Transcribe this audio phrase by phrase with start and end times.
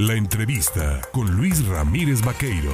[0.00, 2.72] La entrevista con Luis Ramírez Vaqueiro.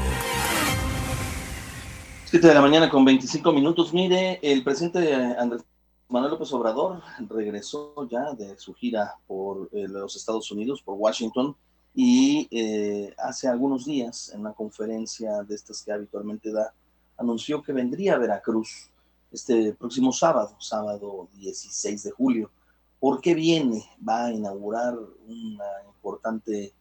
[2.27, 3.93] 7 de la mañana con 25 minutos.
[3.93, 5.65] Mire, el presidente Andrés
[6.09, 11.57] Manuel López Obrador regresó ya de su gira por eh, los Estados Unidos, por Washington,
[11.93, 16.75] y eh, hace algunos días, en una conferencia de estas que habitualmente da,
[17.17, 18.89] anunció que vendría a Veracruz
[19.33, 22.53] este próximo sábado, sábado 16 de julio.
[23.01, 23.85] ¿Por qué viene?
[24.09, 24.97] Va a inaugurar
[25.27, 26.73] una importante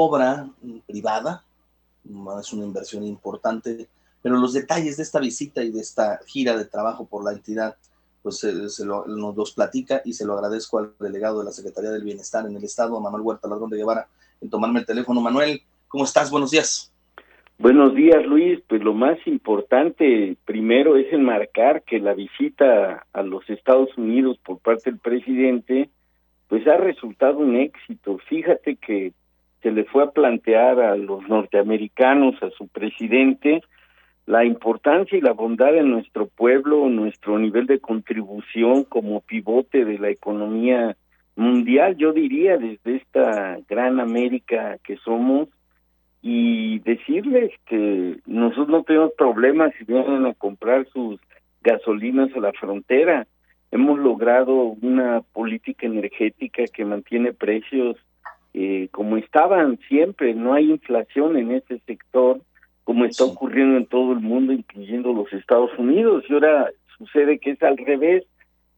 [0.00, 0.48] obra
[0.86, 1.42] privada,
[2.40, 3.88] es una inversión importante,
[4.22, 7.76] pero los detalles de esta visita y de esta gira de trabajo por la entidad,
[8.22, 12.04] pues se, nos los platica y se lo agradezco al delegado de la Secretaría del
[12.04, 14.06] Bienestar en el Estado, Manuel Huerta Ladrón de Guevara,
[14.40, 15.20] en tomarme el teléfono.
[15.20, 16.30] Manuel, ¿cómo estás?
[16.30, 16.92] Buenos días.
[17.58, 18.60] Buenos días, Luis.
[18.68, 24.60] Pues lo más importante primero es enmarcar que la visita a los Estados Unidos por
[24.60, 25.90] parte del presidente,
[26.46, 28.18] pues ha resultado un éxito.
[28.28, 29.12] Fíjate que
[29.62, 33.62] se le fue a plantear a los norteamericanos, a su presidente,
[34.26, 39.98] la importancia y la bondad de nuestro pueblo, nuestro nivel de contribución como pivote de
[39.98, 40.96] la economía
[41.34, 45.48] mundial, yo diría, desde esta gran América que somos,
[46.20, 51.20] y decirles que nosotros no tenemos problemas si vienen a comprar sus
[51.62, 53.26] gasolinas a la frontera.
[53.70, 57.96] Hemos logrado una política energética que mantiene precios
[58.54, 62.40] eh, como estaban siempre, no hay inflación en ese sector,
[62.84, 67.50] como está ocurriendo en todo el mundo, incluyendo los Estados Unidos, y ahora sucede que
[67.52, 68.24] es al revés.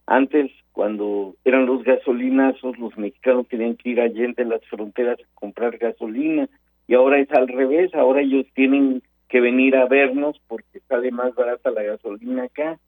[0.07, 5.35] Antes, cuando eran los gasolinazos, los mexicanos tenían que ir allá en las fronteras a
[5.35, 6.49] comprar gasolina,
[6.89, 11.35] y ahora es al revés, ahora ellos tienen que venir a vernos porque sale más
[11.37, 12.79] barata la gasolina acá.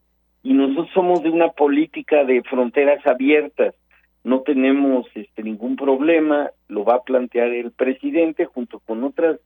[0.42, 3.76] Y nosotros somos de una política de fronteras abiertas,
[4.24, 9.38] no tenemos este ningún problema, lo va a plantear el presidente junto con otras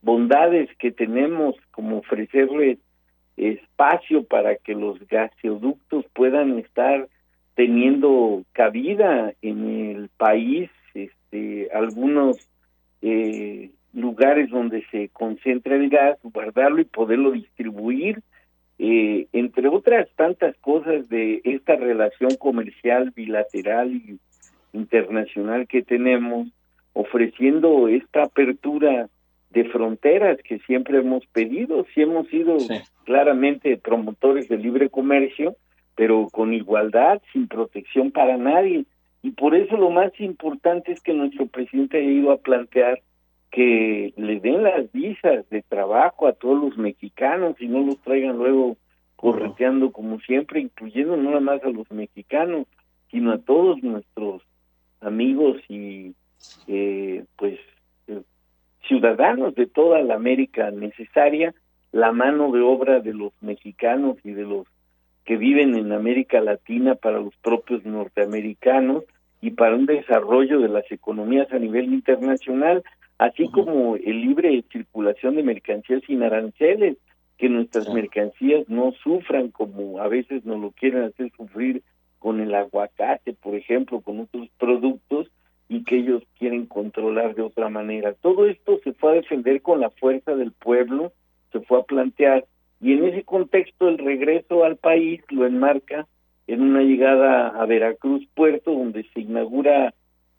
[0.00, 2.78] bondades que tenemos como ofrecerle
[3.36, 7.08] espacio para que los gasoductos puedan estar
[7.54, 12.36] teniendo cabida en el país, este algunos
[13.02, 18.22] eh, lugares donde se concentra el gas, guardarlo y poderlo distribuir,
[18.84, 24.18] eh, entre otras tantas cosas de esta relación comercial bilateral y
[24.72, 26.48] internacional que tenemos,
[26.92, 29.08] ofreciendo esta apertura
[29.50, 32.56] de fronteras que siempre hemos pedido, si hemos sido
[33.04, 35.54] claramente promotores del libre comercio,
[35.94, 38.84] pero con igualdad, sin protección para nadie.
[39.22, 43.00] Y por eso lo más importante es que nuestro presidente haya ido a plantear
[43.52, 48.38] que le den las visas de trabajo a todos los mexicanos y no los traigan
[48.38, 48.78] luego
[49.14, 52.66] correteando como siempre, incluyendo no nada más a los mexicanos,
[53.10, 54.42] sino a todos nuestros
[55.00, 56.14] amigos y
[56.66, 57.60] eh, pues
[58.06, 58.22] eh,
[58.88, 61.54] ciudadanos de toda la América necesaria,
[61.92, 64.66] la mano de obra de los mexicanos y de los
[65.26, 69.04] que viven en América Latina para los propios norteamericanos
[69.42, 72.82] y para un desarrollo de las economías a nivel internacional,
[73.22, 76.96] así como el libre circulación de mercancías sin aranceles,
[77.38, 81.82] que nuestras mercancías no sufran como a veces nos lo quieren hacer sufrir
[82.18, 85.28] con el aguacate, por ejemplo, con otros productos
[85.68, 88.12] y que ellos quieren controlar de otra manera.
[88.14, 91.12] Todo esto se fue a defender con la fuerza del pueblo,
[91.52, 92.44] se fue a plantear
[92.80, 96.08] y en ese contexto el regreso al país lo enmarca
[96.48, 99.94] en una llegada a Veracruz Puerto donde se inaugura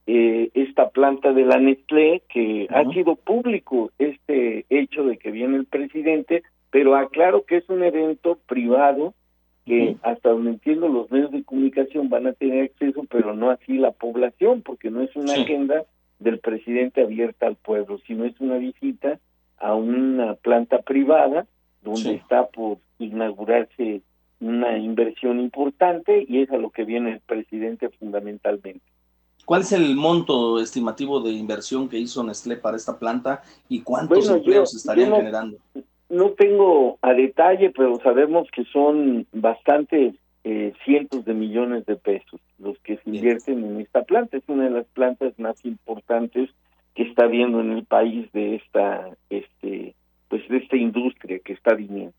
[0.06, 5.58] eh, esta planta de la Nestlé, que ha sido público este hecho de que viene
[5.58, 9.14] el presidente, pero aclaro que es un evento privado
[9.66, 13.78] que hasta donde entiendo los medios de comunicación van a tener acceso, pero no así
[13.78, 15.86] la población, porque no es una agenda
[16.20, 19.20] del presidente abierta al pueblo, sino es una visita
[19.58, 21.46] a una planta privada
[21.82, 24.02] donde está por inaugurarse
[24.40, 28.93] una inversión importante y es a lo que viene el presidente fundamentalmente.
[29.46, 34.30] ¿Cuál es el monto estimativo de inversión que hizo Nestlé para esta planta y cuántos
[34.30, 35.58] empleos estarían generando?
[36.10, 40.16] No tengo a detalle, pero sabemos que son bastantes
[40.46, 44.38] eh, cientos de millones de pesos los que se invierten en esta planta.
[44.38, 46.50] Es una de las plantas más importantes
[46.96, 49.96] que está viendo en el país de esta, este,
[50.30, 52.14] pues de esta industria que está viniendo.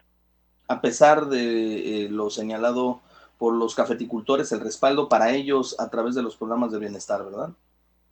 [0.68, 3.00] A pesar de eh, lo señalado
[3.38, 7.50] por los cafeticultores el respaldo para ellos a través de los programas de bienestar, ¿verdad?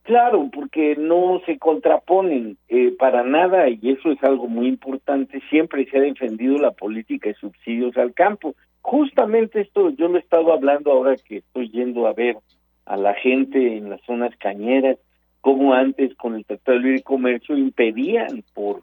[0.02, 5.40] Claro, porque no se contraponen eh, para nada y eso es algo muy importante.
[5.48, 8.56] Siempre se ha defendido la política de subsidios al campo.
[8.80, 12.36] Justamente esto yo lo he estado hablando ahora que estoy yendo a ver
[12.84, 14.98] a la gente en las zonas cañeras
[15.40, 18.82] como antes con el Tratado de Libre Comercio impedían por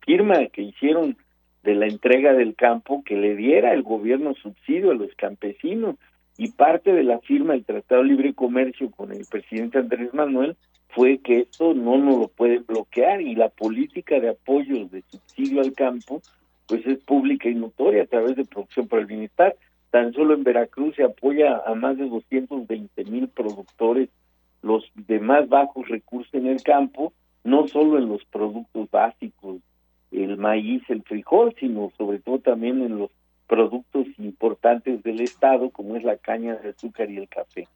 [0.00, 1.16] firma que hicieron
[1.62, 5.96] de la entrega del campo que le diera el gobierno subsidio a los campesinos
[6.36, 10.56] y parte de la firma del Tratado de Libre Comercio con el presidente Andrés Manuel
[10.88, 15.60] fue que esto no nos lo puede bloquear y la política de apoyo de subsidio
[15.60, 16.20] al campo
[16.66, 19.56] pues es pública y notoria a través de Producción para el Bienestar.
[19.90, 24.08] Tan solo en Veracruz se apoya a más de 220 mil productores
[24.62, 27.12] los de más bajos recursos en el campo,
[27.44, 29.56] no solo en los productos básicos,
[30.12, 33.10] el maíz, el frijol, sino sobre todo también en los
[33.48, 37.68] productos importantes del Estado, como es la caña de azúcar y el café.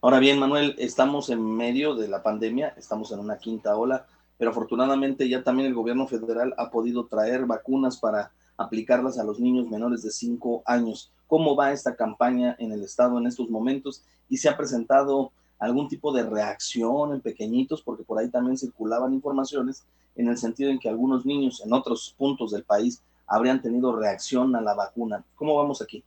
[0.00, 4.52] Ahora bien, Manuel, estamos en medio de la pandemia, estamos en una quinta ola, pero
[4.52, 9.68] afortunadamente ya también el gobierno federal ha podido traer vacunas para aplicarlas a los niños
[9.68, 11.12] menores de 5 años.
[11.26, 14.04] ¿Cómo va esta campaña en el estado en estos momentos?
[14.28, 17.82] ¿Y se ha presentado algún tipo de reacción en pequeñitos?
[17.82, 19.84] Porque por ahí también circulaban informaciones
[20.18, 24.54] en el sentido en que algunos niños en otros puntos del país habrían tenido reacción
[24.56, 25.24] a la vacuna.
[25.36, 26.02] ¿Cómo vamos aquí?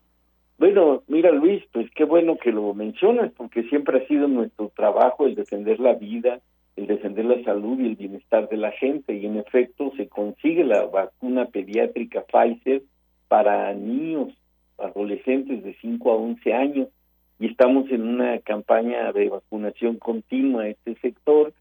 [0.58, 5.26] Bueno, mira Luis, pues qué bueno que lo mencionas, porque siempre ha sido nuestro trabajo
[5.26, 6.40] el defender la vida,
[6.76, 10.64] el defender la salud y el bienestar de la gente, y en efecto se consigue
[10.64, 12.84] la vacuna pediátrica Pfizer
[13.28, 14.34] para niños,
[14.78, 16.88] adolescentes de 5 a 11 años,
[17.40, 21.54] y estamos en una campaña de vacunación continua a este sector,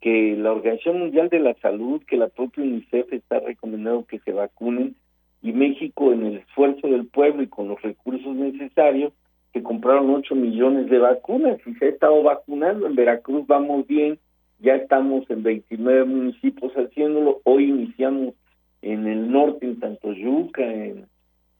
[0.00, 4.32] que la Organización Mundial de la Salud, que la propia UNICEF está recomendando que se
[4.32, 4.94] vacunen,
[5.42, 9.12] y México en el esfuerzo del pueblo y con los recursos necesarios,
[9.52, 12.86] se compraron 8 millones de vacunas y se ha estado vacunando.
[12.86, 14.18] En Veracruz vamos bien,
[14.58, 17.40] ya estamos en 29 municipios haciéndolo.
[17.44, 18.34] Hoy iniciamos
[18.82, 21.06] en el norte, en Tantoyuca, en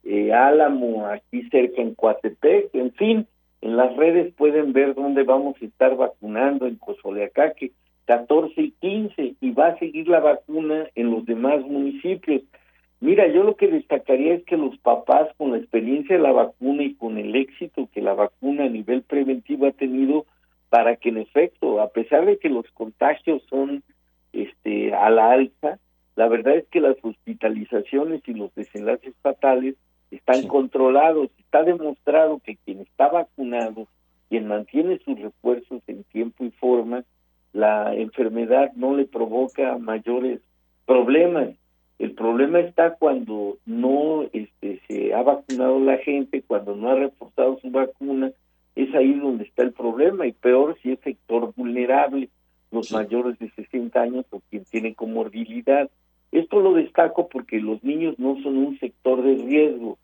[0.05, 3.27] eh, Álamo, aquí cerca en Coatepec, en fin,
[3.61, 7.73] en las redes pueden ver dónde vamos a estar vacunando en Cozoleacaque,
[8.09, 12.41] 14 y 15, y va a seguir la vacuna en los demás municipios.
[13.01, 16.85] Mira, yo lo que destacaría es que los papás con la experiencia de la vacuna
[16.85, 20.25] y con el éxito que la vacuna a nivel preventivo ha tenido
[20.71, 23.83] para que en efecto, a pesar de que los contagios son
[24.33, 25.79] este a la alza,
[26.17, 29.75] la verdad es que las hospitalizaciones y los desenlaces fatales
[30.11, 31.29] están controlados.
[31.39, 33.87] Está demostrado que quien está vacunado,
[34.31, 37.05] quien mantiene sus refuerzos en tiempo y forma,
[37.53, 40.41] la enfermedad no le provoca mayores
[40.87, 41.51] problemas.
[41.99, 47.59] El problema está cuando no este, se ha vacunado la gente, cuando no ha reforzado
[47.61, 48.31] su vacuna,
[48.77, 52.29] es ahí donde está el problema y peor si es sector vulnerable,
[52.71, 55.91] los mayores de 60 años o quien tiene comorbilidad.
[56.31, 59.99] Esto lo destaco porque los niños no son un sector de riesgo,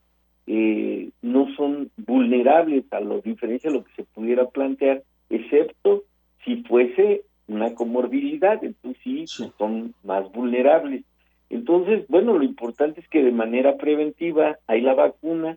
[0.47, 6.03] eh, no son vulnerables a la diferencia de lo que se pudiera plantear, excepto
[6.45, 9.27] si fuese una comorbilidad, entonces sí.
[9.59, 11.05] son más vulnerables.
[11.51, 15.57] Entonces, bueno, lo importante es que de manera preventiva hay la vacuna,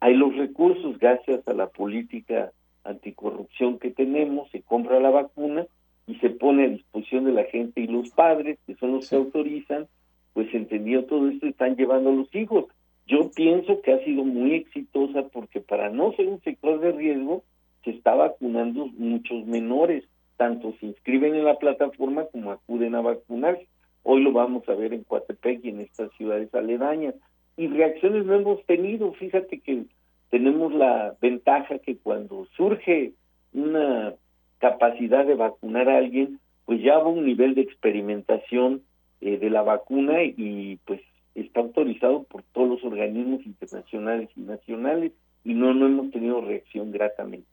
[0.00, 2.52] hay los recursos gracias a la política
[2.84, 5.66] anticorrupción que tenemos, se compra la vacuna
[6.06, 9.16] y se pone a disposición de la gente y los padres, que son los que
[9.16, 9.86] autorizan,
[10.32, 12.66] pues entendido todo esto, están llevando a los hijos.
[13.06, 17.44] Yo pienso que ha sido muy exitosa porque para no ser un sector de riesgo,
[17.84, 20.04] se está vacunando muchos menores,
[20.42, 23.68] tanto se inscriben en la plataforma como acuden a vacunarse.
[24.02, 27.14] Hoy lo vamos a ver en Coatepec y en estas ciudades aledañas.
[27.56, 29.12] Y reacciones no hemos tenido.
[29.12, 29.84] Fíjate que
[30.30, 33.12] tenemos la ventaja que cuando surge
[33.52, 34.14] una
[34.58, 38.82] capacidad de vacunar a alguien, pues ya va un nivel de experimentación
[39.20, 41.00] eh, de la vacuna y pues
[41.36, 45.12] está autorizado por todos los organismos internacionales y nacionales
[45.44, 47.46] y no, no hemos tenido reacción gratamente.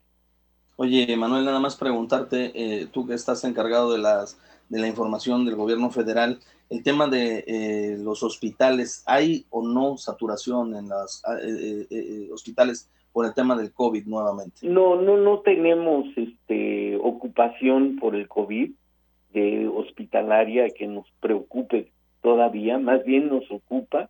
[0.82, 5.46] Oye, Manuel, nada más preguntarte, eh, tú que estás encargado de las de la información
[5.46, 11.22] del gobierno federal, el tema de eh, los hospitales, ¿hay o no saturación en los
[11.26, 14.66] ah, eh, eh, hospitales por el tema del COVID nuevamente?
[14.66, 18.72] No, no, no tenemos este ocupación por el COVID
[19.34, 24.10] de hospitalaria que nos preocupe todavía, más bien nos ocupa,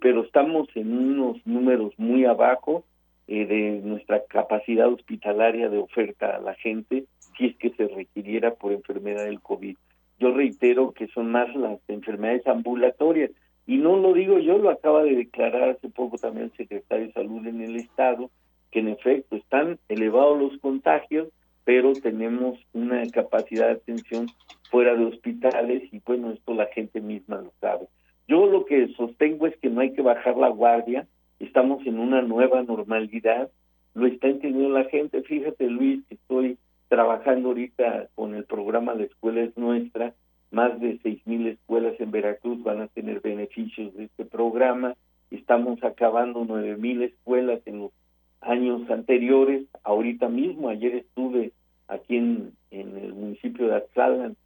[0.00, 2.84] pero estamos en unos números muy abajo
[3.28, 7.04] de nuestra capacidad hospitalaria de oferta a la gente
[7.36, 9.76] si es que se requiriera por enfermedad del COVID.
[10.18, 13.30] Yo reitero que son más las enfermedades ambulatorias
[13.66, 17.12] y no lo digo yo, lo acaba de declarar hace poco también el secretario de
[17.12, 18.30] Salud en el Estado,
[18.70, 21.28] que en efecto están elevados los contagios,
[21.64, 24.26] pero tenemos una capacidad de atención
[24.70, 27.88] fuera de hospitales y bueno, esto la gente misma lo sabe.
[28.26, 31.06] Yo lo que sostengo es que no hay que bajar la guardia,
[31.38, 33.50] estamos en una nueva normalidad,
[33.94, 39.04] lo está entendiendo la gente, fíjate Luis, que estoy trabajando ahorita con el programa La
[39.04, 40.14] Escuela es Nuestra,
[40.50, 44.94] más de seis mil escuelas en Veracruz van a tener beneficios de este programa.
[45.30, 47.92] Estamos acabando nueve mil escuelas en los
[48.40, 49.64] años anteriores.
[49.84, 51.52] Ahorita mismo, ayer estuve
[51.86, 54.36] aquí en, en el municipio de Atzalan,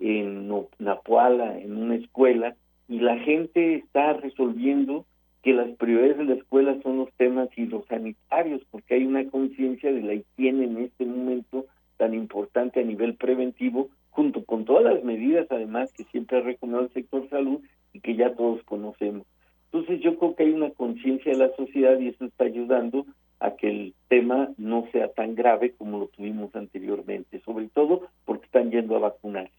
[0.00, 2.56] en Napuala, en una escuela,
[2.88, 5.04] y la gente está resolviendo
[5.42, 10.02] que las prioridades de la escuela son los temas hidrosanitarios, porque hay una conciencia de
[10.02, 15.46] la higiene en este momento tan importante a nivel preventivo, junto con todas las medidas
[15.50, 17.60] además que siempre ha reconocido el sector salud
[17.92, 19.26] y que ya todos conocemos.
[19.72, 23.06] Entonces yo creo que hay una conciencia de la sociedad y eso está ayudando
[23.40, 28.46] a que el tema no sea tan grave como lo tuvimos anteriormente, sobre todo porque
[28.46, 29.50] están yendo a vacunar.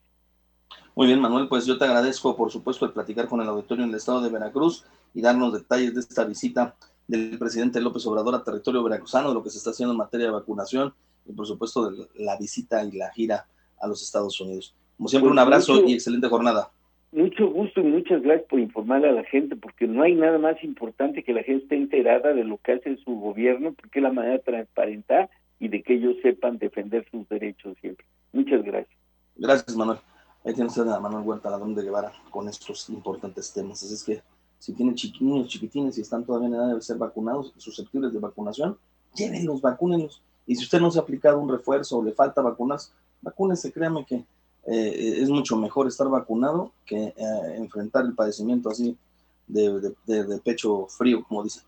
[0.95, 3.89] Muy bien, Manuel, pues yo te agradezco, por supuesto, el platicar con el auditorio en
[3.89, 6.75] el estado de Veracruz y darnos detalles de esta visita
[7.07, 10.27] del presidente López Obrador a territorio veracruzano, de lo que se está haciendo en materia
[10.27, 10.93] de vacunación
[11.25, 13.47] y, por supuesto, de la visita y la gira
[13.79, 14.75] a los Estados Unidos.
[14.97, 16.69] Como siempre, un pues abrazo y excelente jornada.
[17.11, 20.63] Mucho gusto y muchas gracias por informar a la gente, porque no hay nada más
[20.63, 24.11] importante que la gente esté enterada de lo que hace su gobierno, porque es la
[24.11, 28.05] manera de transparentar y de que ellos sepan defender sus derechos siempre.
[28.31, 28.97] Muchas gracias.
[29.35, 29.99] Gracias, Manuel.
[30.45, 33.81] Ahí tiene usted a Manuel Huerta Ladrón de Guevara con estos importantes temas.
[33.81, 34.21] Así es que
[34.59, 38.77] si tienen niños chiquitines y están todavía en edad de ser vacunados, susceptibles de vacunación,
[39.15, 40.21] llévenlos, vacúnenlos.
[40.45, 44.05] Y si usted no se ha aplicado un refuerzo o le falta vacunas, vacúnese, créame
[44.05, 44.25] que
[44.65, 48.97] eh, es mucho mejor estar vacunado que eh, enfrentar el padecimiento así
[49.47, 51.63] de, de pecho frío, como dicen.